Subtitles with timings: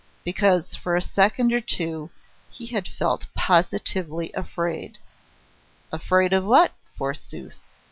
[0.25, 2.09] because for a second or two
[2.49, 4.97] he had felt positively afraid.
[5.91, 7.57] Afraid of what, forsooth?